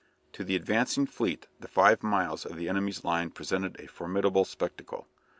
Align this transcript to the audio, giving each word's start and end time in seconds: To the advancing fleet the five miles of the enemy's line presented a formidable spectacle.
To 0.33 0.43
the 0.43 0.55
advancing 0.55 1.05
fleet 1.05 1.45
the 1.59 1.67
five 1.67 2.01
miles 2.01 2.43
of 2.43 2.55
the 2.57 2.67
enemy's 2.67 3.03
line 3.03 3.29
presented 3.29 3.79
a 3.79 3.85
formidable 3.87 4.45
spectacle. 4.45 5.05